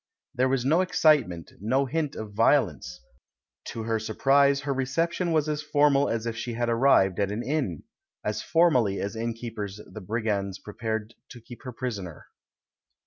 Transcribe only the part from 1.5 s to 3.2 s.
no hint of violence;